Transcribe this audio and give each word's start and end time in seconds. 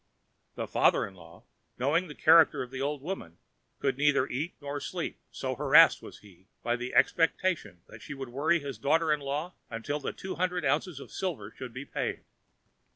The 0.55 0.65
father 0.65 1.05
in 1.07 1.13
law, 1.13 1.43
knowing 1.77 2.07
the 2.07 2.15
character 2.15 2.63
of 2.63 2.71
the 2.71 2.81
old 2.81 3.03
woman, 3.03 3.37
could 3.77 3.99
neither 3.99 4.27
eat 4.27 4.55
nor 4.59 4.79
sleep, 4.79 5.19
so 5.29 5.53
harassed 5.55 6.01
was 6.01 6.21
he 6.21 6.47
by 6.63 6.75
the 6.75 6.95
expectation 6.95 7.81
that 7.85 8.01
she 8.01 8.15
would 8.15 8.29
worry 8.29 8.59
his 8.59 8.79
daughter 8.79 9.13
in 9.13 9.19
law 9.19 9.53
till 9.83 9.99
the 9.99 10.11
two 10.11 10.37
hundred 10.37 10.65
ounces 10.65 10.99
of 10.99 11.11
silver 11.11 11.51
should 11.55 11.71
be 11.71 11.85
paid. 11.85 12.21